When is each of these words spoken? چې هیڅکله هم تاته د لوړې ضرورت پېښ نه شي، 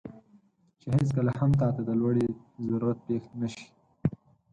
چې 0.79 0.87
هیڅکله 0.95 1.31
هم 1.39 1.51
تاته 1.59 1.81
د 1.85 1.89
لوړې 1.99 2.27
ضرورت 2.67 2.99
پېښ 3.07 3.23
نه 3.39 3.47
شي، 3.53 3.65